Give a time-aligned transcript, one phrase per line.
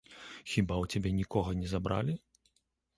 [0.53, 2.21] Хіба ў цябе нікога не забралі?